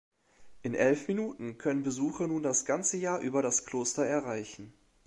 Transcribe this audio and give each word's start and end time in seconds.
In 0.63 0.73
elf 0.73 1.07
Minuten 1.09 1.59
können 1.59 1.83
Besucher 1.83 2.25
nun 2.27 2.41
das 2.41 2.65
ganze 2.65 2.97
Jahr 2.97 3.19
über 3.19 3.43
das 3.43 3.65
Kloster 3.67 4.03
erreichen. 4.03 4.73